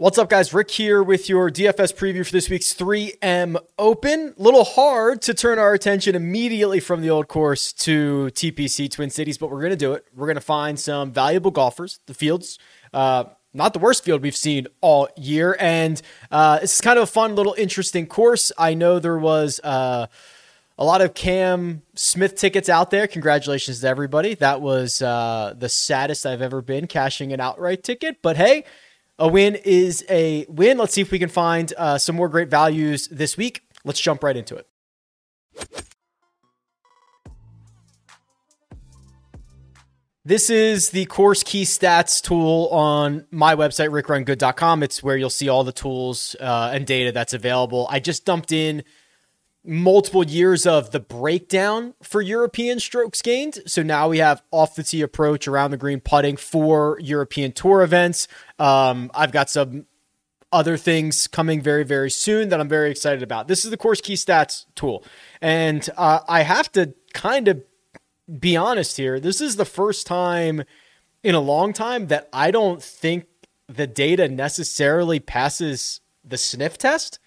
[0.00, 0.54] What's up, guys?
[0.54, 4.32] Rick here with your DFS preview for this week's 3M Open.
[4.38, 9.36] Little hard to turn our attention immediately from the old course to TPC Twin Cities,
[9.36, 10.06] but we're going to do it.
[10.16, 12.00] We're going to find some valuable golfers.
[12.06, 12.58] The fields,
[12.94, 17.06] uh, not the worst field we've seen all year, and uh, it's kind of a
[17.06, 18.52] fun, little interesting course.
[18.56, 19.60] I know there was.
[19.62, 20.06] Uh,
[20.78, 23.06] a lot of Cam Smith tickets out there.
[23.06, 24.34] Congratulations to everybody.
[24.36, 28.22] That was uh, the saddest I've ever been cashing an outright ticket.
[28.22, 28.64] But hey,
[29.20, 30.78] a win is a win.
[30.78, 33.62] Let's see if we can find uh, some more great values this week.
[33.84, 34.66] Let's jump right into it.
[40.24, 44.82] This is the course key stats tool on my website, rickrungood.com.
[44.82, 47.86] It's where you'll see all the tools uh, and data that's available.
[47.90, 48.84] I just dumped in
[49.64, 53.58] multiple years of the breakdown for European strokes gained.
[53.66, 57.82] So now we have off the tee approach around the green putting for European Tour
[57.82, 58.26] events.
[58.58, 59.86] Um, I've got some
[60.52, 63.48] other things coming very, very soon that I'm very excited about.
[63.48, 65.04] This is the course key stats tool.
[65.40, 67.62] And uh, I have to kind of
[68.38, 69.20] be honest here.
[69.20, 70.64] This is the first time
[71.22, 73.26] in a long time that I don't think
[73.68, 77.18] the data necessarily passes the sniff test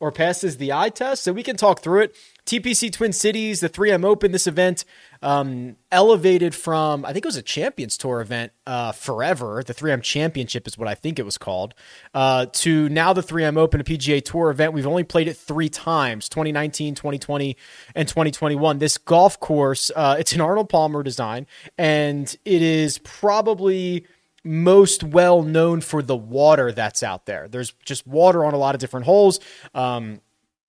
[0.00, 1.24] or passes the eye test.
[1.24, 2.16] So we can talk through it.
[2.46, 4.86] TPC Twin Cities, the 3M Open, this event
[5.20, 9.62] um, elevated from, I think it was a Champions Tour event uh, forever.
[9.66, 11.74] The 3M Championship is what I think it was called,
[12.14, 14.72] uh, to now the 3M Open, a PGA Tour event.
[14.72, 17.56] We've only played it three times 2019, 2020,
[17.94, 18.78] and 2021.
[18.78, 24.06] This golf course, uh, it's an Arnold Palmer design, and it is probably
[24.44, 27.48] most well known for the water that's out there.
[27.48, 29.40] There's just water on a lot of different holes.
[29.74, 30.20] Um,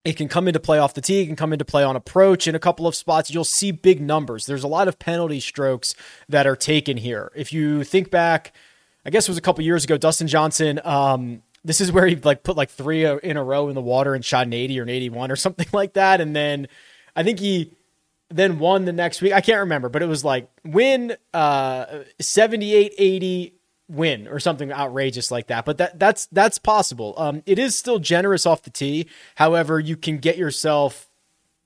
[0.06, 2.48] it can come into play off the tee, it can come into play on approach
[2.48, 3.30] in a couple of spots.
[3.30, 4.46] You'll see big numbers.
[4.46, 5.94] There's a lot of penalty strokes
[6.30, 7.32] that are taken here.
[7.36, 8.54] If you think back,
[9.06, 10.80] I guess it was a couple years ago, Dustin Johnson.
[10.84, 14.16] Um, this is where he like put like three in a row in the water
[14.16, 16.22] and shot an 80 or an 81 or something like that.
[16.22, 16.68] And then
[17.16, 17.74] I think he
[18.30, 19.34] then won the next week.
[19.34, 23.59] I can't remember, but it was like win uh 78 80
[23.90, 25.66] win or something outrageous like that.
[25.66, 27.14] But that that's that's possible.
[27.18, 29.08] Um, it is still generous off the tee.
[29.36, 31.10] However, you can get yourself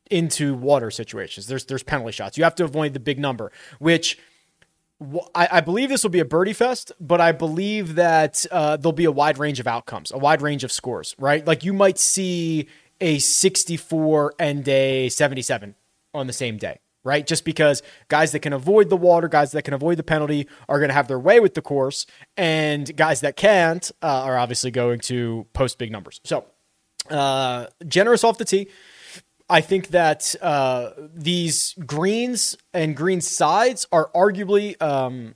[0.09, 1.47] into water situations.
[1.47, 2.37] There's there's penalty shots.
[2.37, 4.17] You have to avoid the big number, which.
[5.35, 8.93] I, I believe this will be a birdie fest, but I believe that uh, there'll
[8.93, 11.45] be a wide range of outcomes, a wide range of scores, right?
[11.45, 12.67] Like you might see
[13.01, 15.75] a 64 and a 77
[16.13, 17.25] on the same day right?
[17.25, 20.79] Just because guys that can avoid the water, guys that can avoid the penalty are
[20.79, 22.05] going to have their way with the course,
[22.37, 26.21] and guys that can't uh, are obviously going to post big numbers.
[26.23, 26.45] So,
[27.09, 28.67] uh, generous off the tee.
[29.49, 35.35] I think that uh, these greens and green sides are arguably um,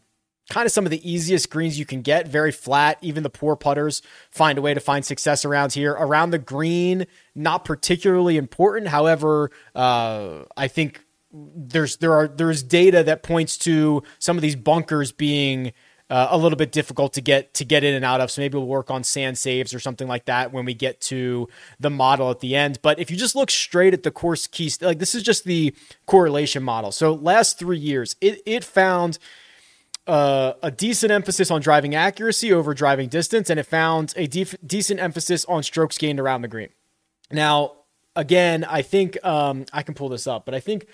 [0.50, 2.28] kind of some of the easiest greens you can get.
[2.28, 2.98] Very flat.
[3.02, 4.02] Even the poor putters
[4.32, 5.92] find a way to find success around here.
[5.92, 7.06] Around the green,
[7.36, 8.88] not particularly important.
[8.88, 14.56] However, uh, I think there's there are there's data that points to some of these
[14.56, 15.74] bunkers being
[16.10, 18.32] uh, a little bit difficult to get to get in and out of.
[18.32, 21.50] So maybe we'll work on sand saves or something like that when we get to
[21.80, 22.80] the model at the end.
[22.82, 25.76] But if you just look straight at the course keys, like this is just the
[26.06, 26.92] correlation model.
[26.92, 29.20] So last three years, it it found.
[30.06, 34.56] Uh, a decent emphasis on driving accuracy over driving distance, and it found a def-
[34.66, 36.70] decent emphasis on strokes gained around the green.
[37.30, 37.74] Now,
[38.16, 40.88] again, I think um, I can pull this up, but I think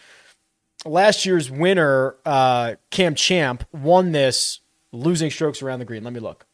[0.85, 4.61] last year's winner, uh, Cam Champ, won this
[4.91, 6.03] losing strokes around the green.
[6.03, 6.45] Let me look.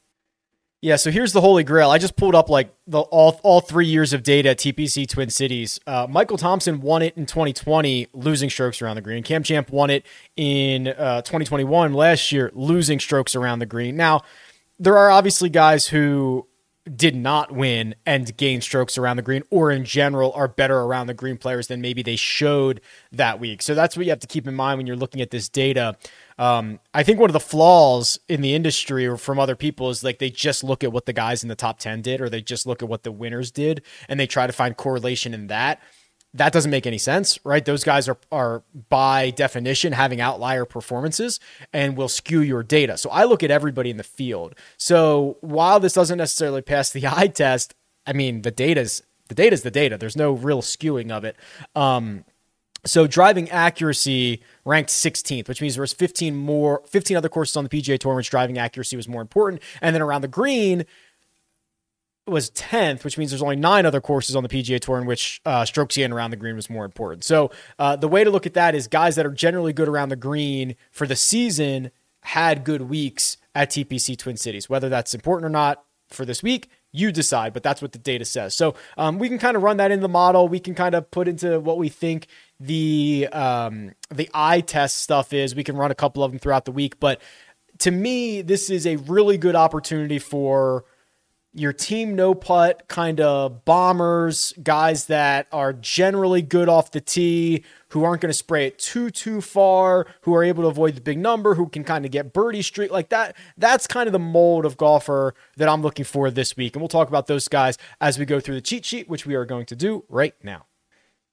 [0.82, 1.92] Yeah, so here's the holy grail.
[1.92, 5.78] I just pulled up like the all all three years of data TPC Twin Cities.
[5.86, 9.22] Uh, Michael Thompson won it in 2020, losing strokes around the green.
[9.22, 10.06] Cam Champ won it
[10.38, 13.98] in uh, 2021 last year, losing strokes around the green.
[13.98, 14.22] Now,
[14.80, 16.48] there are obviously guys who
[16.96, 21.08] did not win and gain strokes around the green, or in general are better around
[21.08, 23.62] the green players than maybe they showed that week.
[23.62, 25.98] So that's what you have to keep in mind when you're looking at this data.
[26.38, 30.04] Um, I think one of the flaws in the industry or from other people is
[30.04, 32.42] like they just look at what the guys in the top 10 did, or they
[32.42, 35.82] just look at what the winners did, and they try to find correlation in that
[36.34, 37.64] that doesn't make any sense, right?
[37.66, 41.40] Those guys are are by definition having outlier performances
[41.74, 42.98] and will skew your data.
[42.98, 44.56] So I look at everybody in the field.
[44.78, 47.74] So while this doesn't necessarily pass the eye test,
[48.06, 49.98] I mean the data's the data's the data.
[49.98, 51.36] There's no real skewing of it.
[51.76, 52.26] Um,
[52.86, 57.66] so driving accuracy ranked 16th, which means there was 15 more 15 other courses on
[57.66, 59.62] the PGA Tour in which driving accuracy was more important.
[59.82, 60.86] And then around the green,
[62.32, 65.42] was 10th, which means there's only nine other courses on the PGA Tour in which
[65.46, 67.24] uh, strokes gained around the green was more important.
[67.24, 70.10] So uh, the way to look at that is guys that are generally good around
[70.10, 71.92] the green for the season
[72.22, 74.70] had good weeks at TPC Twin Cities.
[74.70, 78.26] Whether that's important or not for this week You decide, but that's what the data
[78.26, 78.56] says.
[78.56, 80.48] So um, we can kind of run that in the model.
[80.48, 82.28] We can kind of put into what we think
[82.60, 85.56] the um, the eye test stuff is.
[85.56, 87.22] We can run a couple of them throughout the week, but
[87.80, 90.84] to me, this is a really good opportunity for
[91.54, 97.64] your team no putt kind of bombers, guys that are generally good off the tee,
[97.90, 101.02] who aren't going to spray it too too far, who are able to avoid the
[101.02, 103.36] big number, who can kind of get birdie streak like that.
[103.58, 106.90] That's kind of the mold of golfer that I'm looking for this week, and we'll
[106.90, 109.66] talk about those guys as we go through the cheat sheet, which we are going
[109.68, 110.69] to do right now.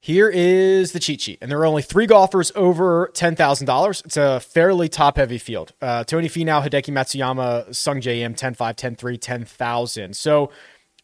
[0.06, 4.02] Here is the cheat sheet, and there are only three golfers over ten thousand dollars.
[4.04, 5.72] It's a fairly top-heavy field.
[5.82, 8.56] Uh, Tony Finau, Hideki Matsuyama, Sungjae Im, 10-5,
[8.96, 10.14] 10-3, 10,000.
[10.16, 10.52] So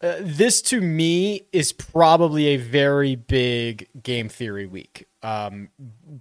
[0.02, 5.68] uh, this to me is probably a very big game theory week um,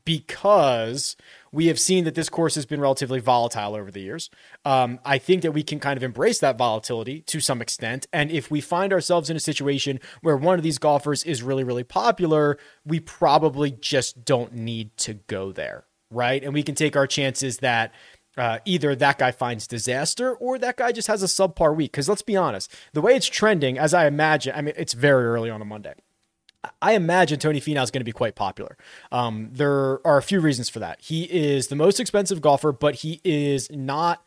[0.05, 1.15] because
[1.51, 4.29] we have seen that this course has been relatively volatile over the years.
[4.65, 8.05] Um, I think that we can kind of embrace that volatility to some extent.
[8.13, 11.63] And if we find ourselves in a situation where one of these golfers is really,
[11.63, 15.85] really popular, we probably just don't need to go there.
[16.11, 16.43] Right.
[16.43, 17.93] And we can take our chances that
[18.41, 21.91] uh, either that guy finds disaster or that guy just has a subpar week.
[21.91, 25.25] Because let's be honest, the way it's trending, as I imagine, I mean, it's very
[25.25, 25.93] early on a Monday.
[26.81, 28.77] I imagine Tony Finau is going to be quite popular.
[29.11, 31.01] Um, there are a few reasons for that.
[31.01, 34.25] He is the most expensive golfer, but he is not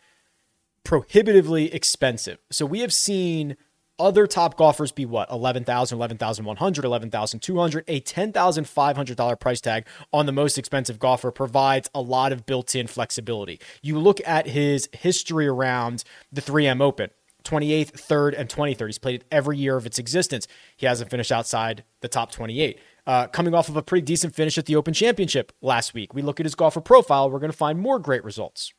[0.85, 2.39] prohibitively expensive.
[2.51, 3.57] So we have seen
[3.99, 7.85] other top golfers be what 11,000, 11,100, 11,200.
[7.89, 12.87] A $10,500 price tag on the most expensive golfer provides a lot of built in
[12.87, 13.61] flexibility.
[13.83, 17.11] You look at his history around the 3M Open.
[17.45, 18.87] 28th, 3rd, and 23rd.
[18.87, 20.49] He's played it every year of its existence.
[20.79, 22.79] He hasn't finished outside the top 28.
[23.07, 26.15] Uh, coming off of a pretty decent finish at the Open Championship last week.
[26.15, 28.73] We look at his golfer profile, we're going to find more great results.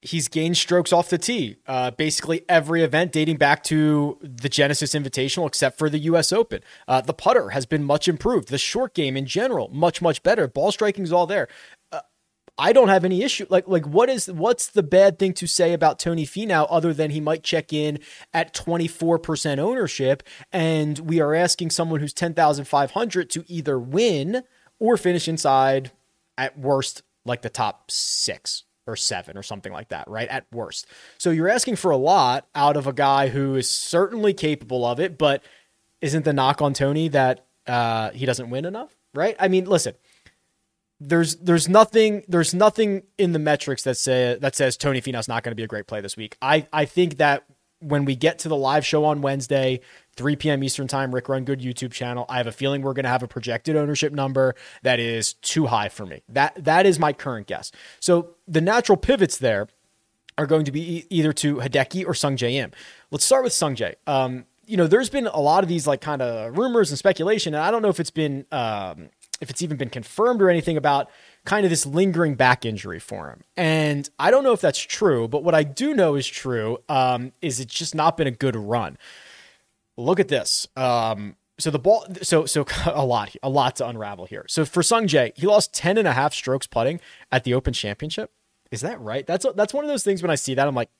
[0.00, 4.94] He's gained strokes off the tee, uh, basically every event dating back to the Genesis
[4.94, 6.32] Invitational, except for the U.S.
[6.32, 6.60] Open.
[6.86, 8.48] Uh, the putter has been much improved.
[8.48, 10.46] The short game in general, much much better.
[10.46, 11.48] Ball striking is all there.
[12.58, 13.46] I don't have any issue.
[13.48, 17.12] Like, like what is what's the bad thing to say about Tony Finau other than
[17.12, 18.00] he might check in
[18.34, 24.42] at 24% ownership, and we are asking someone who's 10,500 to either win
[24.80, 25.92] or finish inside
[26.36, 30.28] at worst like the top six or seven or something like that, right?
[30.28, 30.86] At worst.
[31.18, 34.98] So you're asking for a lot out of a guy who is certainly capable of
[34.98, 35.42] it, but
[36.00, 39.36] isn't the knock on Tony that uh, he doesn't win enough, right?
[39.38, 39.94] I mean, listen
[41.00, 45.42] there's there's nothing there's nothing in the metrics that say that says Tony Finau's not
[45.42, 46.36] going to be a great play this week.
[46.42, 47.44] I I think that
[47.80, 49.80] when we get to the live show on Wednesday,
[50.18, 50.62] 3 p.m.
[50.62, 53.22] Eastern Time, Rick Run Good YouTube channel, I have a feeling we're going to have
[53.22, 56.22] a projected ownership number that is too high for me.
[56.28, 57.70] That that is my current guess.
[58.00, 59.68] So the natural pivots there
[60.36, 62.72] are going to be either to Hideki or Sungjae Im.
[63.10, 63.94] Let's start with Sung Sungjae.
[64.06, 67.54] Um, you know, there's been a lot of these like kind of rumors and speculation,
[67.54, 69.10] and I don't know if it's been um,
[69.40, 71.10] if it's even been confirmed or anything about
[71.44, 73.42] kind of this lingering back injury for him.
[73.56, 77.32] And I don't know if that's true, but what I do know is true um,
[77.40, 78.98] is it's just not been a good run.
[79.98, 80.66] Look at this.
[80.76, 84.46] Um, so the ball, so so a lot, a lot to unravel here.
[84.48, 87.00] So for Sung Sungjae, he lost 10 and a half strokes putting
[87.30, 88.30] at the Open Championship.
[88.70, 89.26] Is that right?
[89.26, 90.90] That's that's one of those things when I see that I'm like,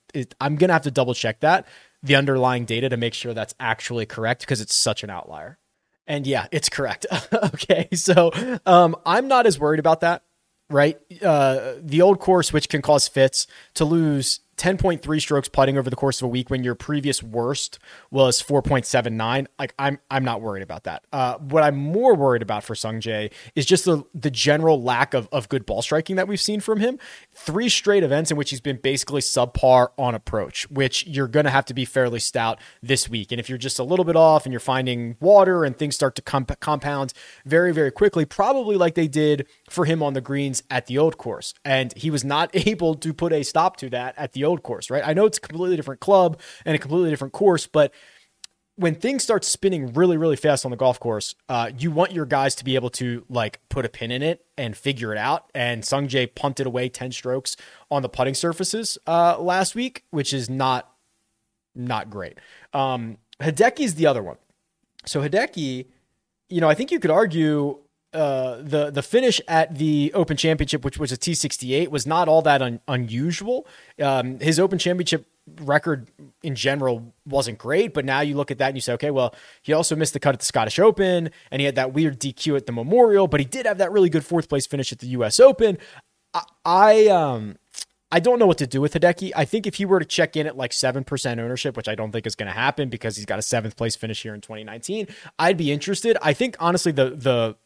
[0.41, 1.67] I'm gonna have to double check that
[2.03, 5.59] the underlying data to make sure that's actually correct because it's such an outlier.
[6.07, 7.07] And yeah, it's correct.
[7.33, 7.88] okay.
[7.93, 8.31] So
[8.64, 10.23] um, I'm not as worried about that,
[10.71, 10.99] right?
[11.23, 15.97] Uh, the old course, which can cause fits, to lose 10.3 strokes putting over the
[15.97, 17.79] course of a week when your previous worst
[18.11, 21.05] was 4.79 like i'm i'm not worried about that.
[21.12, 25.29] Uh, what i'm more worried about for Sungjae is just the the general lack of,
[25.33, 26.99] of good ball striking that we've seen from him.
[27.33, 31.50] Three straight events in which he's been basically subpar on approach which you're going to
[31.50, 33.33] have to be fairly stout this week.
[33.33, 36.15] And if you're just a little bit off and you're finding water and things start
[36.17, 37.12] to comp- compound
[37.45, 41.17] very very quickly probably like they did for him on the greens at the old
[41.19, 41.55] course.
[41.65, 44.90] And he was not able to put a stop to that at the old course,
[44.90, 45.02] right?
[45.07, 47.93] I know it's a completely different club and a completely different course, but
[48.78, 52.25] when things start spinning really, really fast on the golf course, uh, you want your
[52.25, 55.50] guys to be able to like put a pin in it and figure it out.
[55.52, 57.57] And Sungjae punted away 10 strokes
[57.90, 60.93] on the putting surfaces uh, last week, which is not
[61.75, 62.38] not great.
[62.73, 64.37] Um, is the other one.
[65.07, 65.87] So Hideki,
[66.49, 67.78] you know, I think you could argue
[68.12, 72.43] uh, the the finish at the Open Championship, which was a T68, was not all
[72.43, 73.67] that un- unusual.
[74.03, 75.27] Um, his Open Championship
[75.61, 76.09] record
[76.43, 79.35] in general wasn't great, but now you look at that and you say, okay, well,
[79.62, 82.57] he also missed the cut at the Scottish Open, and he had that weird DQ
[82.57, 85.09] at the Memorial, but he did have that really good fourth place finish at the
[85.09, 85.38] U.S.
[85.38, 85.79] Open.
[86.33, 87.57] I, I um
[88.11, 89.33] I don't know what to do with Hideki.
[89.37, 92.11] I think if he were to check in at like 7% ownership, which I don't
[92.11, 95.09] think is going to happen because he's got a seventh place finish here in 2019,
[95.38, 96.17] I'd be interested.
[96.23, 97.57] I think honestly, the, the,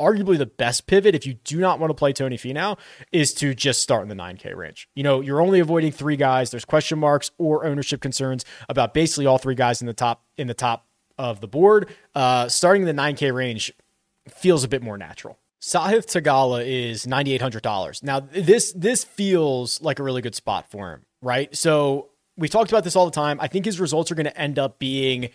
[0.00, 2.78] arguably the best pivot if you do not want to play Tony Finau
[3.12, 4.88] is to just start in the 9K range.
[4.94, 6.50] You know, you're only avoiding three guys.
[6.50, 10.46] There's question marks or ownership concerns about basically all three guys in the top in
[10.46, 10.86] the top
[11.18, 11.90] of the board.
[12.14, 13.72] Uh, starting in the 9K range
[14.28, 15.38] feels a bit more natural.
[15.60, 18.02] Sahith Theegala is ninety eight hundred dollars.
[18.02, 21.54] Now this this feels like a really good spot for him, right?
[21.54, 23.38] So we talked about this all the time.
[23.40, 25.28] I think his results are going to end up being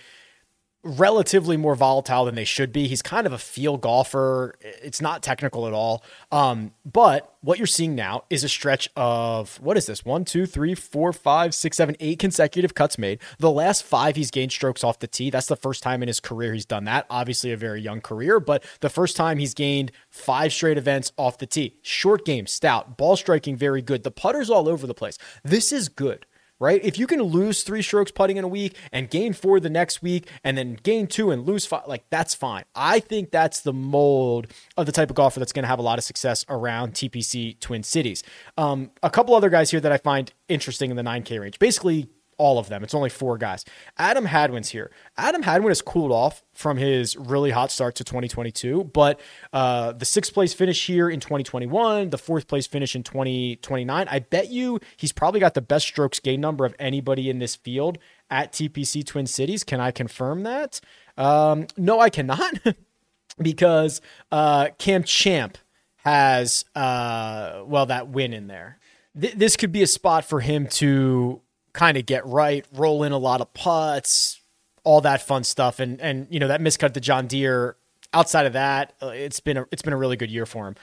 [0.85, 2.87] relatively more volatile than they should be.
[2.87, 4.53] He's kind of a feel golfer.
[4.61, 6.03] It's not technical at all.
[6.31, 10.05] Um, but what you're seeing now is a stretch of what is this?
[10.05, 13.19] One, two, three, four, five, six, seven, eight consecutive cuts made.
[13.39, 15.31] The last five, he's gained strokes off the tee.
[15.31, 17.07] That's the first time in his career he's done that.
[17.09, 21.39] Obviously, a very young career, but the first time he's gained five straight events off
[21.39, 21.77] the tee.
[21.81, 24.03] Short game, stout, ball striking, very good.
[24.03, 25.17] The putter's all over the place.
[25.43, 26.27] This is good
[26.59, 26.83] right?
[26.83, 30.01] If you can lose three strokes putting in a week and gain four the next
[30.01, 32.63] week and then gain two and lose five, like that's fine.
[32.75, 34.47] I think that's the mold
[34.77, 37.59] of the type of golfer that's going to have a lot of success around TPC
[37.59, 38.23] Twin Cities.
[38.57, 41.59] Um, a couple other guys here that I find interesting in the 9K range.
[41.59, 42.83] Basically, all of them.
[42.83, 43.63] It's only four guys.
[43.97, 44.91] Adam Hadwin's here.
[45.17, 49.19] Adam Hadwin has cooled off from his really hot start to 2022, but
[49.53, 54.07] uh, the sixth place finish here in 2021, the fourth place finish in 2029.
[54.09, 57.55] I bet you he's probably got the best strokes gain number of anybody in this
[57.55, 57.97] field
[58.29, 59.63] at TPC Twin Cities.
[59.63, 60.81] Can I confirm that?
[61.17, 62.59] Um, no, I cannot,
[63.41, 64.01] because
[64.31, 65.57] uh, Cam Champ
[65.97, 68.79] has uh, well that win in there.
[69.19, 71.41] Th- this could be a spot for him to
[71.75, 74.41] kind of get right, roll in a lot of putts,
[74.83, 77.75] all that fun stuff, and and you know that miscut to John Deere.
[78.13, 80.75] Outside of that, uh, it's been a it's been a really good year for him.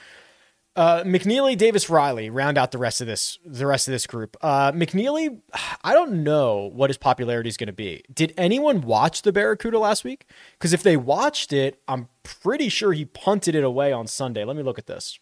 [0.75, 4.37] Uh, McNealy, Davis, Riley round out the rest of this the rest of this group.
[4.41, 5.41] Uh, McNealy,
[5.83, 8.03] I don't know what his popularity is going to be.
[8.13, 10.27] Did anyone watch the Barracuda last week?
[10.53, 14.45] Because if they watched it, I'm pretty sure he punted it away on Sunday.
[14.45, 15.19] Let me look at this.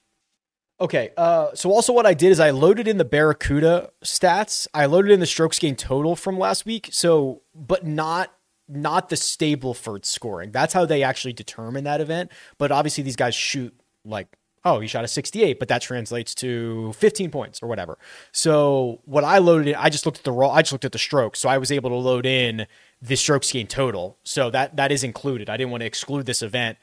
[0.82, 4.66] Okay, uh, so also what I did is I loaded in the Barracuda stats.
[4.74, 6.90] I loaded in the strokes gain total from last week.
[6.92, 8.34] So, but not
[8.68, 10.52] not the Stableford scoring.
[10.52, 12.32] That's how they actually determine that event.
[12.58, 14.28] But obviously, these guys shoot like
[14.64, 17.98] oh, he shot a 68, but that translates to 15 points or whatever.
[18.32, 20.92] So what I loaded in, I just looked at the raw, I just looked at
[20.92, 21.40] the strokes.
[21.40, 22.68] So I was able to load in
[23.02, 24.18] the strokes gain total.
[24.24, 25.50] So that that is included.
[25.50, 26.78] I didn't want to exclude this event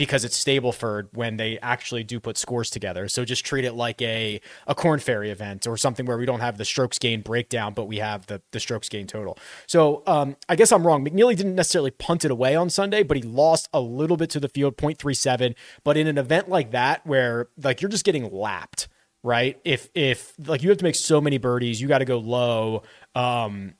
[0.00, 3.06] because it's Stableford when they actually do put scores together.
[3.06, 6.40] So just treat it like a a Korn Ferry event or something where we don't
[6.40, 9.36] have the strokes gain breakdown, but we have the the strokes gain total.
[9.66, 11.04] So um, I guess I'm wrong.
[11.04, 14.40] McNealy didn't necessarily punt it away on Sunday, but he lost a little bit to
[14.40, 15.54] the field, 0.37.
[15.84, 18.88] But in an event like that, where like you're just getting lapped,
[19.22, 19.60] right?
[19.66, 22.84] If if like you have to make so many birdies, you got to go low
[23.14, 23.74] um,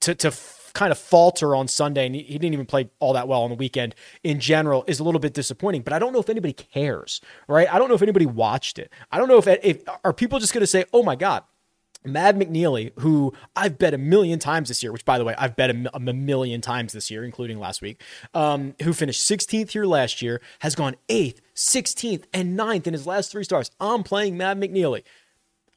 [0.00, 0.30] to to
[0.74, 3.56] kind of falter on Sunday, and he, didn't even play all that well on the
[3.56, 5.82] weekend in general, is a little bit disappointing.
[5.82, 7.72] But I don't know if anybody cares, right?
[7.72, 8.90] I don't know if anybody watched it.
[9.10, 11.44] I don't know if, if are people just going to say, "Oh my god."
[12.06, 15.56] Mav McNealy, who I've bet a million times this year, which by the way, I've
[15.56, 18.02] bet a, a million times this year, including last week,
[18.34, 23.06] um, who finished 16th here last year, has gone 8th, 16th, and 9th in his
[23.06, 23.70] last three starts.
[23.80, 25.02] I'm playing Mav McNealy.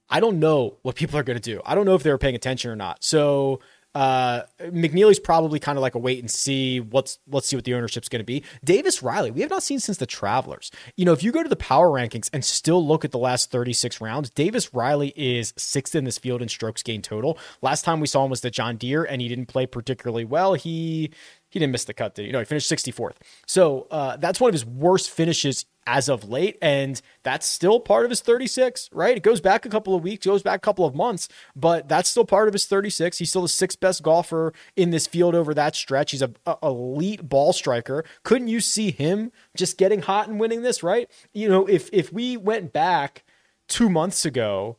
[0.09, 1.61] I don't know what people are going to do.
[1.65, 3.05] I don't know if they were paying attention or not.
[3.05, 3.61] So
[3.97, 6.85] uh, McNealy's probably kind of like a wait and see.
[6.91, 8.43] Let's let's see what the ownership's going to be.
[8.63, 10.69] Davis Riley, we have not seen since the Travelers.
[10.97, 13.49] You know, if you go to the power rankings and still look at the last
[13.49, 17.39] 36 rounds, Davis Riley is sixth in this field in strokes gained total.
[17.63, 20.53] Last time we saw him was the John Deere, and he didn't play particularly well.
[20.53, 21.09] He
[21.57, 22.31] he didn't miss the cut, did he?
[22.31, 23.15] No, he finished 64th.
[23.47, 28.05] So uh, that's one of his worst finishes as of late, and that's still part
[28.05, 29.17] of his 36, right?
[29.17, 32.09] It goes back a couple of weeks, goes back a couple of months, but that's
[32.09, 33.17] still part of his 36.
[33.17, 36.11] He's still the sixth best golfer in this field over that stretch.
[36.11, 38.05] He's a, elite ball striker.
[38.23, 41.09] Couldn't you see him just getting hot and winning this, right?
[41.33, 43.23] You know, if if we went back
[43.67, 44.77] two months ago,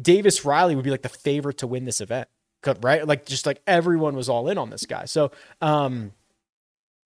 [0.00, 2.28] Davis Riley would be like the favorite to win this event
[2.80, 3.06] right?
[3.06, 5.04] Like just like everyone was all in on this guy.
[5.04, 5.30] So,
[5.60, 6.12] um,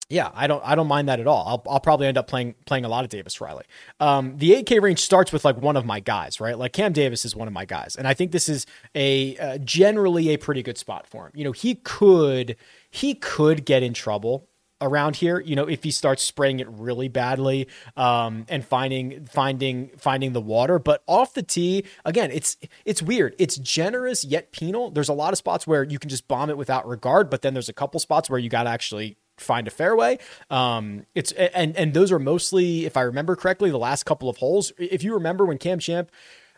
[0.09, 1.45] yeah, I don't I don't mind that at all.
[1.47, 3.65] I'll, I'll probably end up playing playing a lot of Davis Riley.
[3.99, 6.57] Um, the 8K range starts with like one of my guys, right?
[6.57, 9.57] Like Cam Davis is one of my guys, and I think this is a uh,
[9.59, 11.31] generally a pretty good spot for him.
[11.35, 12.55] You know, he could
[12.89, 14.49] he could get in trouble
[14.81, 15.41] around here.
[15.41, 20.41] You know, if he starts spraying it really badly um, and finding finding finding the
[20.41, 23.35] water, but off the tee again, it's it's weird.
[23.37, 24.89] It's generous yet penal.
[24.89, 27.53] There's a lot of spots where you can just bomb it without regard, but then
[27.53, 30.19] there's a couple spots where you got to actually find a fairway.
[30.49, 34.37] Um, it's and and those are mostly, if I remember correctly, the last couple of
[34.37, 34.71] holes.
[34.77, 36.11] If you remember when Cam Champ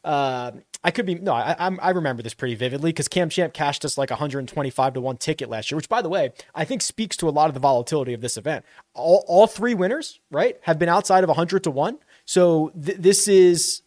[0.03, 0.51] uh,
[0.83, 3.85] I could be no, I I'm, I remember this pretty vividly because Cam Champ cashed
[3.85, 7.15] us like 125 to one ticket last year, which by the way I think speaks
[7.17, 8.65] to a lot of the volatility of this event.
[8.95, 12.00] All all three winners, right, have been outside of 100 to one.
[12.25, 13.83] So th- this is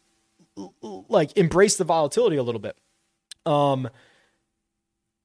[1.09, 2.77] like embrace the volatility a little bit.
[3.45, 3.89] Um,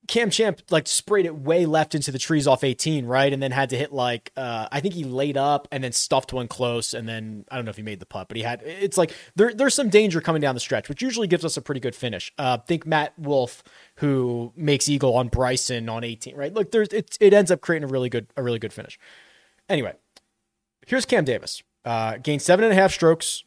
[0.10, 3.32] Cam Champ like sprayed it way left into the trees off 18, right?
[3.32, 6.34] And then had to hit like uh, I think he laid up and then stuffed
[6.34, 8.64] one close, and then I don't know if he made the putt, but he had
[8.64, 11.62] it's like there, there's some danger coming down the stretch, which usually gives us a
[11.62, 12.34] pretty good finish.
[12.40, 13.64] Uh, think Matt Wolff
[13.98, 16.56] who makes eagle on Bryson on 18, right?
[16.56, 18.98] Look, there's it it ends up creating a really good a really good finish.
[19.70, 19.94] Anyway,
[20.88, 21.62] here's Cam Davis.
[21.86, 23.44] Uh, gained seven and a half strokes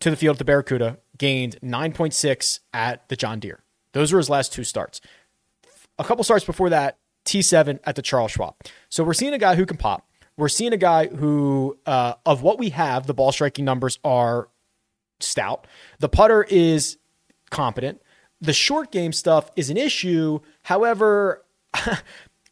[0.00, 3.62] to the field at the Barracuda, gained 9.6 at the John Deere.
[3.92, 5.00] Those were his last two starts
[6.00, 8.54] a couple starts before that, T7 at the Charles Schwab.
[8.88, 10.08] So we're seeing a guy who can pop.
[10.36, 14.48] We're seeing a guy who, uh, of what we have, the ball striking numbers are
[15.20, 15.66] stout.
[15.98, 16.96] The putter is
[17.50, 18.00] competent.
[18.40, 20.40] The short game stuff is an issue.
[20.62, 21.44] However,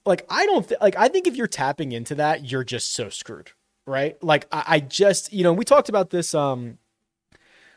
[0.05, 3.09] like I don't th- like I think if you're tapping into that, you're just so
[3.09, 3.53] screwed,
[3.87, 4.23] right?
[4.23, 6.77] Like I, I just you know we talked about this um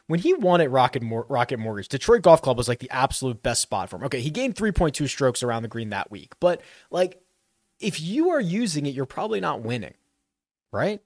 [0.07, 3.41] when he won at Rocket Mor- Rocket Mortgage, Detroit Golf Club was like the absolute
[3.41, 4.03] best spot for him.
[4.03, 7.21] Okay, he gained 3.2 strokes around the green that week, but like
[7.79, 9.95] if you are using it, you're probably not winning,
[10.71, 11.01] right?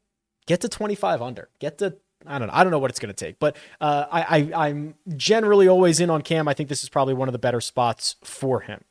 [0.45, 1.49] Get to 25 under.
[1.59, 1.97] Get to
[2.27, 2.53] I don't know.
[2.53, 4.21] I don't know what it's going to take, but uh, I,
[4.53, 6.47] I I'm generally always in on Cam.
[6.47, 8.83] I think this is probably one of the better spots for him.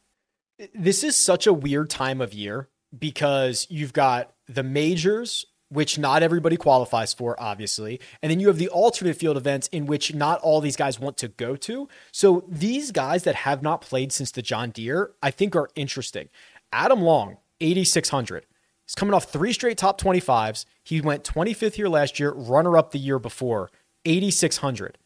[0.75, 6.23] This is such a weird time of year because you've got the majors which not
[6.23, 8.01] everybody qualifies for, obviously.
[8.23, 11.17] And then you have the alternate field events in which not all these guys want
[11.19, 11.89] to go to.
[12.13, 16.29] So these guys that have not played since the John Deere, I think are interesting.
[16.73, 18.47] Adam Long, 8,600.
[18.87, 20.65] He's coming off three straight top 25s.
[20.83, 23.71] He went 25th here last year, runner up the year before,
[24.05, 24.99] 8,600.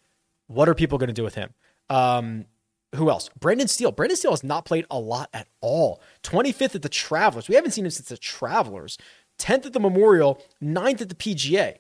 [0.49, 1.55] What are people going to do with him?
[1.89, 2.47] Um,
[2.95, 3.29] who else?
[3.39, 3.93] Brendan Steele.
[3.93, 6.01] Brendan Steele has not played a lot at all.
[6.23, 7.49] 25th at the Travelers.
[7.49, 8.99] We haven't seen him since the Travelers.
[9.39, 11.77] 10th at the Memorial, 9th at the PGA.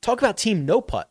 [0.00, 1.10] Talk about team no putt.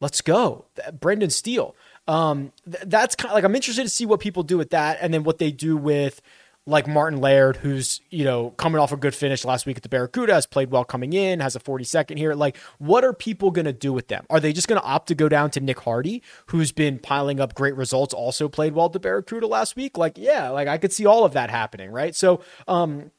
[0.00, 0.64] Let's go.
[0.98, 1.76] Brendan Steele.
[2.08, 4.98] Um, th- that's kind of like I'm interested to see what people do with that,
[5.00, 6.22] and then what they do with
[6.66, 9.88] like Martin Laird, who's you know coming off a good finish last week at the
[9.88, 12.34] Barracuda, has played well coming in, has a 42nd here.
[12.34, 14.24] Like, what are people going to do with them?
[14.30, 17.38] Are they just going to opt to go down to Nick Hardy, who's been piling
[17.38, 19.98] up great results, also played well at the Barracuda last week?
[19.98, 22.14] Like, yeah, like I could see all of that happening, right?
[22.14, 23.10] So, um,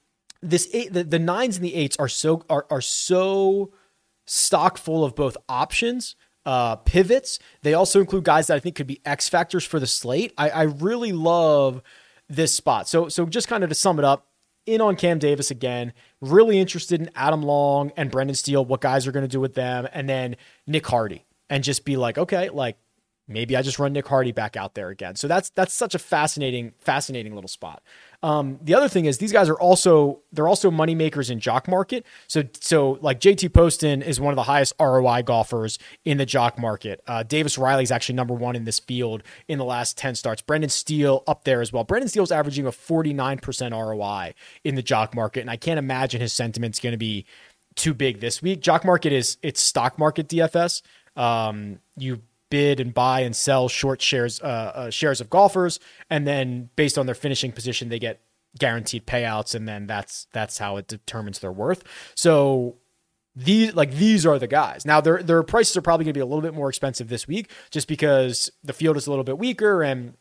[0.42, 3.72] this eight the, the nines and the eights are so are, are so
[4.26, 7.40] stock full of both options uh, pivots.
[7.62, 10.34] They also include guys that I think could be X factors for the slate.
[10.38, 11.82] I, I really love
[12.28, 12.88] this spot.
[12.88, 14.28] So so just kind of to sum it up,
[14.66, 15.94] in on Cam Davis again.
[16.20, 19.56] Really interested in Adam Long and Brendan Steele, what guys are going to do with
[19.56, 20.36] them, and then
[20.68, 22.78] Nick Hardy, and just be like, okay, like
[23.28, 25.16] maybe I just run Nick Hardy back out there again.
[25.16, 27.82] So that's that's such a fascinating fascinating little spot.
[28.24, 31.68] Um, the other thing is these guys are also they're also money makers in jock
[31.68, 32.06] market.
[32.28, 36.60] So so like JT Poston is one of the highest ROI golfers in the jock
[36.60, 37.02] market.
[37.08, 40.42] Uh, Davis Riley is actually number one in this field in the last ten starts.
[40.42, 41.84] Brendan Steele up there as well.
[41.84, 45.80] Brendan Steele's averaging a forty nine percent ROI in the jock market, and I can't
[45.80, 47.26] imagine his sentiment's going to be
[47.76, 48.62] too big this week.
[48.62, 50.82] Jock market is it's stock market DFS.
[51.16, 55.80] Um, you bid and buy and sell short shares uh, uh, shares of golfers,
[56.12, 58.22] and then based on their finishing position, they get
[58.60, 61.84] guaranteed payouts, and then that's that's how it determines their worth.
[62.14, 62.76] So
[63.36, 64.86] these like these are the guys.
[64.86, 67.28] Now their their prices are probably going to be a little bit more expensive this
[67.28, 70.14] week, just because the field is a little bit weaker and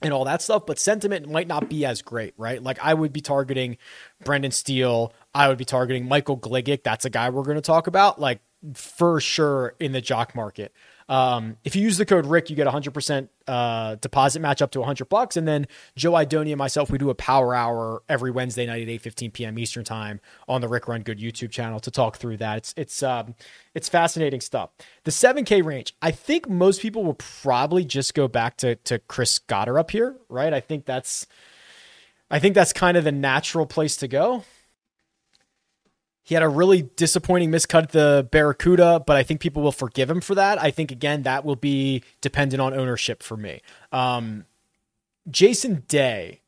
[0.00, 2.62] and all that stuff, but sentiment might not be as great, right?
[2.62, 3.78] Like I would be targeting
[4.24, 6.84] Brendan Steele, I would be targeting Michael Gligic.
[6.84, 8.40] That's a guy we're going to talk about, like
[8.74, 10.72] for sure in the jock market.
[11.08, 14.80] Um, if you use the code Rick, you get 100% uh, deposit match up to
[14.80, 15.36] 100 bucks.
[15.36, 15.66] And then
[15.96, 19.58] Joe Idoni and myself, we do a power hour every Wednesday night at 8:15 p.m.
[19.58, 22.58] Eastern time on the Rick Run Good YouTube channel to talk through that.
[22.58, 23.34] It's it's um,
[23.74, 24.70] it's fascinating stuff.
[25.04, 29.38] The 7K range, I think most people will probably just go back to to Chris
[29.38, 30.52] Goddard up here, right?
[30.52, 31.26] I think that's
[32.30, 34.44] I think that's kind of the natural place to go.
[36.28, 40.10] He had a really disappointing miscut at the Barracuda, but I think people will forgive
[40.10, 40.60] him for that.
[40.60, 43.62] I think again that will be dependent on ownership for me.
[43.92, 44.44] Um,
[45.30, 46.42] Jason Day,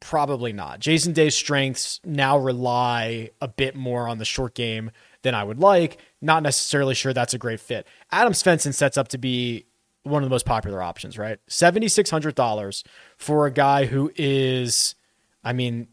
[0.00, 0.80] probably not.
[0.80, 4.90] Jason Day's strengths now rely a bit more on the short game
[5.22, 5.98] than I would like.
[6.20, 7.86] Not necessarily sure that's a great fit.
[8.10, 9.66] Adam Svensson sets up to be
[10.02, 11.38] one of the most popular options, right?
[11.46, 12.82] Seventy six hundred dollars
[13.18, 14.96] for a guy who is,
[15.44, 15.86] I mean,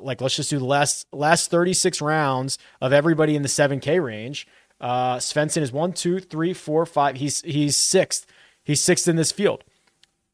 [0.00, 4.46] like let's just do the last last 36 rounds of everybody in the 7k range
[4.80, 8.26] uh svensson is one two three four five he's he's sixth
[8.64, 9.64] he's sixth in this field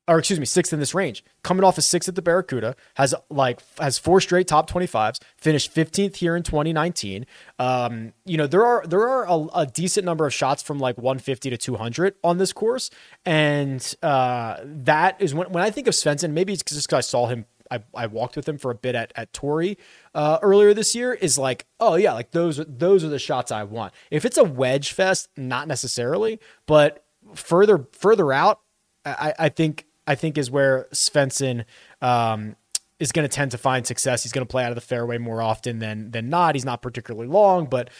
[0.08, 1.24] or excuse me, sixth in this range.
[1.42, 5.74] Coming off a sixth at the Barracuda, has like has four straight top 25s, finished
[5.74, 7.24] 15th here in 2019.
[7.58, 10.98] Um, you know, there are there are a, a, decent number of shots from like
[10.98, 12.90] 150 to 200 on this course.
[13.24, 17.08] And uh, that is when when I think of Svensson, maybe it's just because I
[17.08, 19.78] saw him I, I walked with him for a bit at at Torrey
[20.14, 21.14] uh, earlier this year.
[21.14, 23.92] Is like, oh yeah, like those those are the shots I want.
[24.10, 27.04] If it's a wedge fest, not necessarily, but
[27.34, 28.60] further further out,
[29.04, 31.64] I, I think I think is where Svensson
[32.00, 32.56] um,
[32.98, 34.22] is going to tend to find success.
[34.22, 36.54] He's going to play out of the fairway more often than than not.
[36.54, 37.90] He's not particularly long, but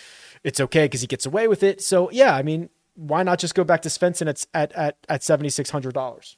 [0.45, 1.81] it's okay because he gets away with it.
[1.81, 5.23] So yeah, I mean, why not just go back to Svensson at at at, at
[5.23, 6.37] seventy six hundred dollars?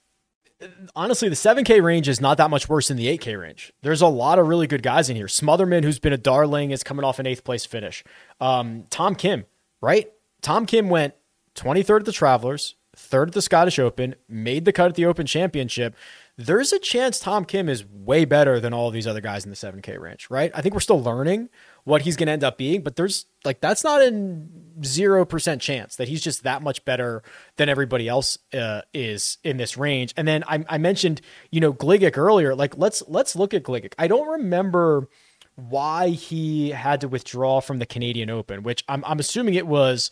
[0.95, 3.73] Honestly, the 7K range is not that much worse than the 8K range.
[3.83, 5.27] There's a lot of really good guys in here.
[5.27, 8.05] Smotherman, who's been a darling, is coming off an eighth place finish.
[8.41, 9.45] Um, Tom Kim,
[9.81, 10.11] right?
[10.43, 11.15] Tom Kim went
[11.55, 15.27] 23rd at the Travelers, third at the Scottish Open, made the cut at the Open
[15.27, 15.95] Championship
[16.37, 19.57] there's a chance Tom Kim is way better than all these other guys in the
[19.57, 20.51] 7K range, right?
[20.55, 21.49] I think we're still learning
[21.85, 25.97] what he's going to end up being, but there's like that's not a 0% chance
[25.97, 27.23] that he's just that much better
[27.57, 30.13] than everybody else uh, is in this range.
[30.17, 31.21] And then I, I mentioned,
[31.53, 32.55] you know, Gligic earlier.
[32.55, 33.93] Like let's let's look at Gligic.
[33.97, 35.09] I don't remember
[35.55, 40.11] why he had to withdraw from the Canadian Open, which I'm I'm assuming it was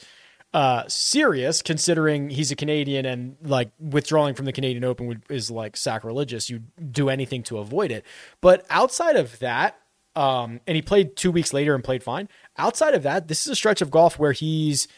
[0.54, 5.50] uh, serious considering he's a Canadian and like withdrawing from the Canadian Open would, is
[5.50, 6.50] like sacrilegious.
[6.50, 8.04] You'd do anything to avoid it.
[8.40, 9.78] But outside of that,
[10.14, 12.28] um, and he played two weeks later and played fine.
[12.58, 14.88] Outside of that, this is a stretch of golf where he's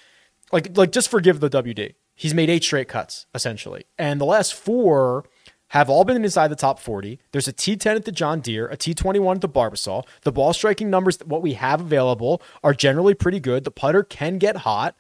[0.51, 1.95] like, like just forgive the WD.
[2.17, 5.25] He's made eight straight cuts essentially, and the last four
[5.69, 7.19] have all been inside the top 40.
[7.33, 10.07] There's a T10 at the John Deere, a T21 at the Barbasol.
[10.23, 13.65] The ball striking numbers, what we have available, are generally pretty good.
[13.65, 14.95] The putter can get hot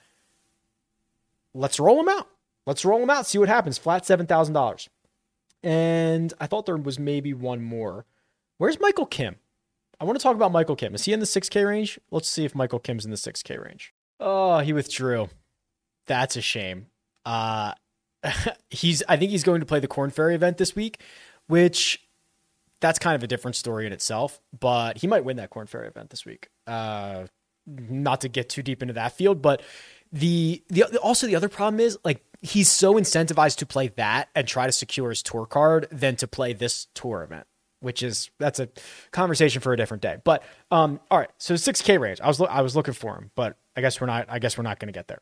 [1.54, 2.28] let's roll them out.
[2.66, 3.78] Let's roll them out, see what happens.
[3.78, 4.88] Flat $7,000.
[5.62, 8.06] And I thought there was maybe one more.
[8.58, 9.36] Where's Michael Kim?
[10.00, 10.94] I want to talk about Michael Kim.
[10.94, 11.98] Is he in the 6K range?
[12.10, 13.94] Let's see if Michael Kim's in the 6K range.
[14.20, 15.28] Oh, he withdrew.
[16.06, 16.86] That's a shame.
[17.24, 17.72] Uh,
[18.70, 21.00] he's I think he's going to play the Korn Ferry event this week,
[21.46, 22.06] which
[22.80, 25.88] that's kind of a different story in itself, but he might win that Korn Ferry
[25.88, 26.48] event this week.
[26.66, 27.24] Uh,
[27.66, 29.62] not to get too deep into that field, but
[30.14, 34.46] the the also the other problem is like he's so incentivized to play that and
[34.46, 37.46] try to secure his tour card than to play this tour event
[37.80, 38.68] which is that's a
[39.10, 40.16] conversation for a different day.
[40.22, 42.20] But um all right so 6k range.
[42.20, 44.62] I was i was looking for him but i guess we're not i guess we're
[44.62, 45.20] not going to get there.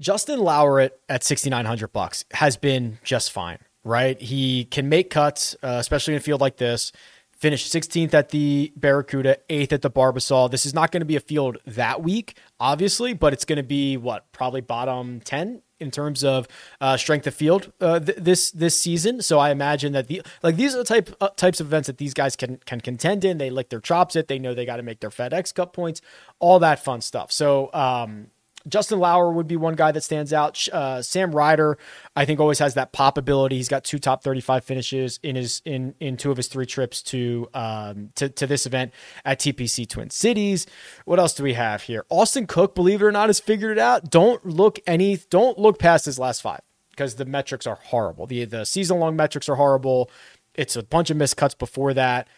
[0.00, 4.20] Justin Lower at 6900 bucks has been just fine right?
[4.20, 6.90] He can make cuts uh, especially in a field like this
[7.36, 10.50] finished 16th at the Barracuda, 8th at the Barbasol.
[10.50, 13.62] This is not going to be a field that week, obviously, but it's going to
[13.62, 16.48] be what probably bottom 10 in terms of
[16.80, 19.20] uh, strength of field uh, th- this this season.
[19.20, 21.98] So I imagine that the like these are the type uh, types of events that
[21.98, 23.38] these guys can can contend in.
[23.38, 24.28] They lick their chops it.
[24.28, 26.00] They know they got to make their FedEx Cup points,
[26.38, 27.32] all that fun stuff.
[27.32, 28.28] So um,
[28.66, 30.66] Justin Lower would be one guy that stands out.
[30.72, 31.76] Uh, Sam Ryder,
[32.16, 33.56] I think, always has that pop ability.
[33.56, 37.02] He's got two top 35 finishes in his in in two of his three trips
[37.04, 38.92] to um to, to this event
[39.24, 40.66] at TPC Twin Cities.
[41.04, 42.06] What else do we have here?
[42.08, 44.10] Austin Cook, believe it or not, has figured it out.
[44.10, 48.26] Don't look any don't look past his last five because the metrics are horrible.
[48.26, 50.10] The the season long metrics are horrible.
[50.54, 52.28] It's a bunch of missed cuts before that.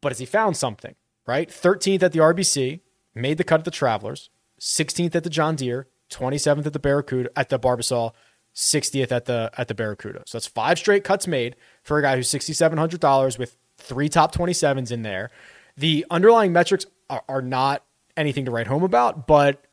[0.00, 0.94] But has he found something?
[1.26, 1.48] Right?
[1.48, 2.80] 13th at the RBC,
[3.14, 7.30] made the cut at the Travelers 16th at the John Deere, 27th at the Barracuda
[7.36, 8.12] at the Barbasol,
[8.54, 10.22] 60th at the at the Barracuda.
[10.26, 14.90] So that's five straight cuts made for a guy who's $6700 with three top 27s
[14.90, 15.30] in there.
[15.76, 17.84] The underlying metrics are, are not
[18.16, 19.64] anything to write home about, but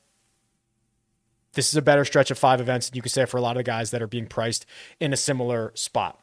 [1.54, 3.58] this is a better stretch of five events than you could say for a lot
[3.58, 4.66] of the guys that are being priced
[5.00, 6.20] in a similar spot.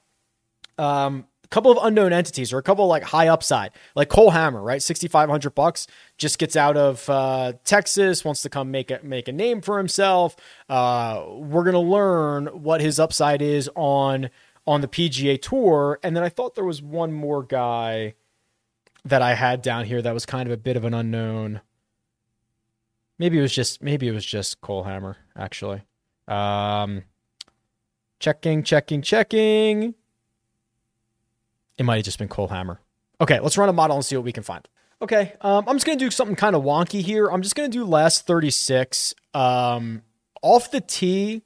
[0.79, 4.83] Um, couple of unknown entities or a couple like high upside, like Cole Hammer, right?
[4.83, 5.87] 6,500 bucks,
[6.18, 9.78] just gets out of uh, Texas, wants to come make a, make a name for
[9.78, 10.37] himself.
[10.68, 14.30] Uh, we're going to learn what his upside is on,
[14.66, 15.98] on the PGA tour.
[16.02, 18.14] And then I thought there was one more guy
[19.04, 21.61] that I had down here that was kind of a bit of an unknown.
[23.18, 25.83] Maybe it was just, maybe it was just Cole Hammer actually.
[26.26, 27.04] Um,
[28.18, 29.94] checking, checking, checking.
[31.79, 32.81] It might have just been Cole Hammer.
[33.21, 34.69] Okay, let's run a model and see what we can find.
[35.03, 37.29] Okay, um, I'm just going to do something kind of wonky here.
[37.29, 39.15] I'm just going to do last 36.
[39.35, 40.03] Um,
[40.43, 41.43] off the tee,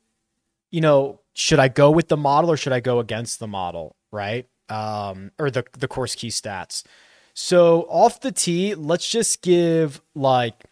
[0.71, 3.97] you know, should I go with the model or should I go against the model,
[4.11, 4.47] right?
[4.69, 6.85] Um, or the, the course key stats.
[7.33, 10.64] So off the tee, let's just give like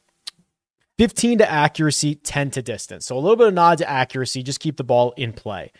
[0.99, 3.07] 15 to accuracy, 10 to distance.
[3.07, 5.73] So a little bit of nod to accuracy, just keep the ball in play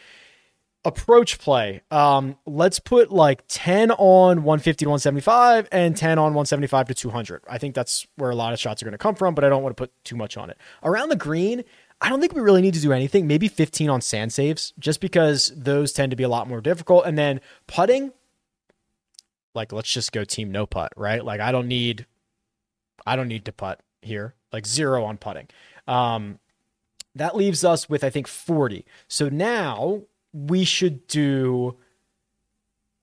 [0.87, 1.83] approach play.
[1.91, 7.43] Um, let's put like 10 on 150 to 175 and 10 on 175 to 200.
[7.49, 9.49] I think that's where a lot of shots are going to come from, but I
[9.49, 10.57] don't want to put too much on it.
[10.85, 11.65] Around the green,
[12.01, 13.27] I don't think we really need to do anything.
[13.27, 17.05] Maybe 15 on sand saves, just because those tend to be a lot more difficult.
[17.05, 18.13] And then putting,
[19.55, 21.25] like let's just go team no putt, right?
[21.25, 22.07] Like I don't need,
[23.05, 24.35] I don't need to putt here.
[24.53, 25.49] Like zero on putting.
[25.89, 26.39] Um,
[27.17, 28.85] that leaves us with I think 40.
[29.09, 30.03] So now
[30.37, 31.77] we should do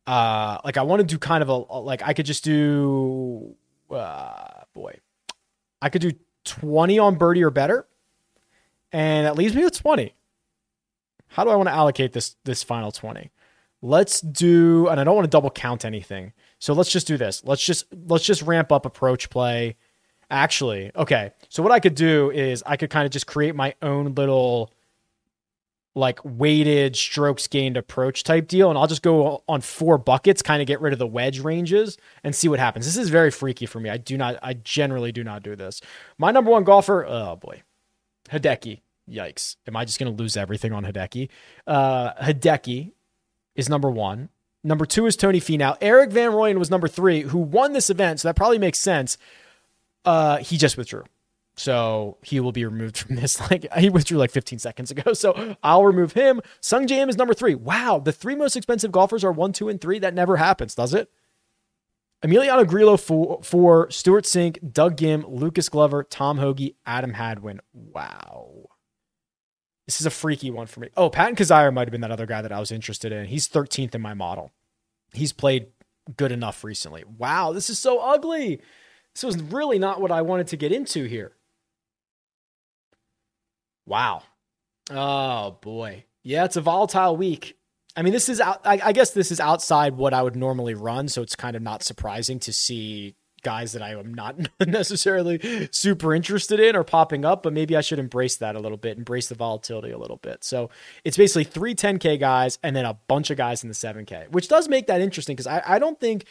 [0.05, 3.55] uh like I want to do kind of a like I could just do
[3.89, 4.99] uh boy.
[5.81, 6.11] I could do
[6.45, 7.87] 20 on birdie or better.
[8.91, 10.13] And that leaves me with 20.
[11.29, 13.31] How do I want to allocate this this final 20?
[13.81, 16.33] Let's do and I don't want to double count anything.
[16.59, 17.43] So let's just do this.
[17.43, 19.77] Let's just let's just ramp up approach play.
[20.29, 21.31] Actually, okay.
[21.49, 24.71] So what I could do is I could kind of just create my own little
[25.95, 28.69] like weighted strokes gained approach type deal.
[28.69, 31.97] And I'll just go on four buckets, kind of get rid of the wedge ranges
[32.23, 32.85] and see what happens.
[32.85, 33.89] This is very freaky for me.
[33.89, 35.81] I do not, I generally do not do this.
[36.17, 37.63] My number one golfer, oh boy,
[38.29, 38.81] Hideki.
[39.09, 39.57] Yikes.
[39.67, 41.27] Am I just going to lose everything on Hideki?
[41.67, 42.93] Uh, Hideki
[43.53, 44.29] is number one.
[44.63, 45.77] Number two is Tony Finau.
[45.81, 48.21] Erik Van Rooyen was number three, who won this event.
[48.21, 49.17] So that probably makes sense.
[50.05, 51.03] Uh, he just withdrew.
[51.55, 53.39] So he will be removed from this.
[53.51, 55.13] Like he withdrew like 15 seconds ago.
[55.13, 56.41] So I'll remove him.
[56.61, 57.55] Sungjae Im is number three.
[57.55, 58.01] Wow.
[58.03, 59.99] The three most expensive golfers are one, two, and three.
[59.99, 61.11] That never happens, does it?
[62.23, 67.59] Emiliano Grillo for, for Stewart Cink, Doug Ghim, Lucas Glover, Tom Hoge, Adam Hadwin.
[67.73, 68.69] Wow.
[69.85, 70.87] This is a freaky one for me.
[70.95, 73.25] Oh, Patton Kizzire might have been that other guy that I was interested in.
[73.25, 74.51] He's 13th in my model.
[75.11, 75.67] He's played
[76.15, 77.03] good enough recently.
[77.17, 78.61] Wow, this is so ugly.
[79.13, 81.33] This was really not what I wanted to get into here.
[83.85, 84.23] Wow.
[84.89, 86.05] Oh boy.
[86.23, 87.57] Yeah, it's a volatile week.
[87.95, 88.61] I mean, this is out.
[88.65, 91.61] I, I, guess this is outside what I would normally run, so it's kind of
[91.61, 97.23] not surprising to see guys that I am not necessarily super interested in are popping
[97.23, 97.43] up.
[97.43, 100.43] But maybe I should embrace that a little bit, embrace the volatility a little bit.
[100.43, 100.69] So
[101.03, 104.47] it's basically three 10k guys and then a bunch of guys in the 7k, which
[104.47, 106.25] does make that interesting because I, I don't think.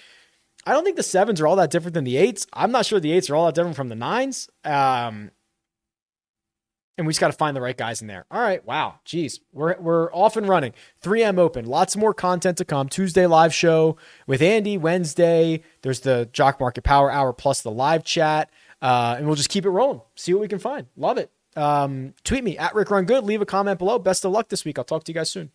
[0.64, 2.46] I don't think the sevens are all that different than the eights.
[2.52, 4.48] I'm not sure the eights are all that different from the nines.
[4.64, 5.32] Um,
[6.98, 8.26] and we just got to find the right guys in there.
[8.30, 10.72] All right, wow, geez, we're we're off and running.
[11.02, 12.88] 3M open, lots more content to come.
[12.88, 14.76] Tuesday live show with Andy.
[14.76, 18.50] Wednesday, there's the Jock Market Power Hour plus the live chat,
[18.80, 20.00] uh, and we'll just keep it rolling.
[20.16, 20.86] See what we can find.
[20.96, 21.30] Love it.
[21.56, 23.24] Um, tweet me at Rick Run Good.
[23.24, 23.98] Leave a comment below.
[23.98, 24.78] Best of luck this week.
[24.78, 25.50] I'll talk to you guys soon.